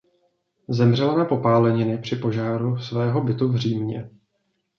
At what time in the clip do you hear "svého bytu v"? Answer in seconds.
2.77-3.55